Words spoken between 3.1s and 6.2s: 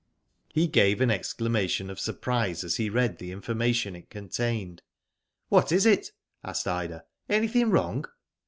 the information it contained. ''What is it?"